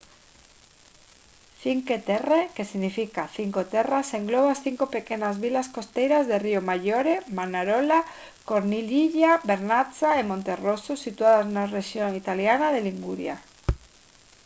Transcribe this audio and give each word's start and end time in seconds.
cinque 1.63 1.95
terre 2.09 2.41
que 2.55 2.69
significa 2.71 3.31
cinco 3.37 3.61
terras 3.73 4.15
engloba 4.19 4.49
as 4.53 4.63
cinco 4.67 4.85
pequenas 4.95 5.35
vilas 5.43 5.71
costeiras 5.75 6.23
de 6.29 6.37
riomaggiore 6.45 7.15
manarola 7.37 7.99
corniglia 8.49 9.31
vernazza 9.51 10.09
e 10.19 10.21
monterosso 10.31 10.93
situadas 11.05 11.47
na 11.55 11.63
rexión 11.77 12.09
italiana 12.21 12.67
de 12.71 12.81
liguria 12.89 13.35